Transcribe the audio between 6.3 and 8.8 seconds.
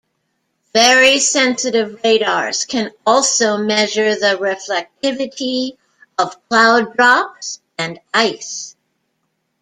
cloud drops and ice.